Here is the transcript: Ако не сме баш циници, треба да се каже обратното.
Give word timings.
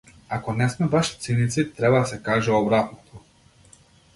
Ако 0.35 0.53
не 0.61 0.69
сме 0.69 0.87
баш 0.95 1.11
циници, 1.25 1.65
треба 1.81 1.99
да 1.99 2.05
се 2.13 2.21
каже 2.31 2.51
обратното. 2.63 3.23